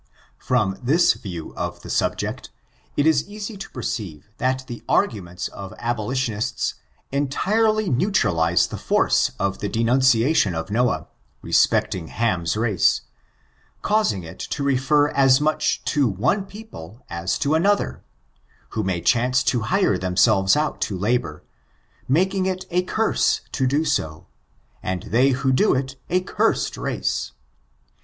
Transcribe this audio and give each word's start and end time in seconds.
From 0.39 0.77
thisYiGvr 0.77 1.53
of 1.55 1.83
the 1.83 1.89
subject, 1.91 2.49
it 2.97 3.05
is 3.05 3.29
easy 3.29 3.55
to 3.57 3.69
perceive 3.69 4.27
that 4.39 4.65
the 4.65 4.83
arguments 4.89 5.47
of 5.49 5.75
abolitionists 5.77 6.73
entirely 7.11 7.87
neutralize 7.87 8.65
the 8.65 8.79
force 8.79 9.29
of 9.37 9.59
the 9.59 9.69
denunciation 9.69 10.55
of 10.55 10.71
Noah, 10.71 11.05
respecting 11.43 12.07
Ham's 12.07 12.57
race, 12.57 13.01
causing 13.83 14.23
it 14.23 14.39
to 14.39 14.63
refer 14.63 15.09
as 15.09 15.39
much 15.39 15.83
to 15.85 16.07
one 16.07 16.45
people 16.47 17.05
as 17.07 17.37
to 17.37 17.53
another 17.53 18.01
J 18.01 18.51
who 18.69 18.83
may 18.83 19.01
chance 19.01 19.43
to 19.43 19.65
Aire 19.65 19.99
themselves 19.99 20.57
out 20.57 20.81
to 20.81 20.97
labor, 20.97 21.43
making 22.07 22.47
it 22.47 22.65
a 22.71 22.81
curse 22.81 23.41
to 23.51 23.67
do 23.67 23.85
so, 23.85 24.25
and 24.81 25.03
they 25.03 25.29
who 25.29 25.51
do 25.51 25.75
it 25.75 25.95
a 26.09 26.21
cursed 26.21 26.75
race. 26.75 27.33